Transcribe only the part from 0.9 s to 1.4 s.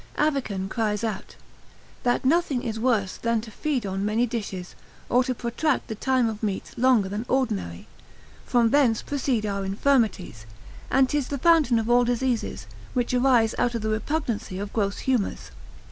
out,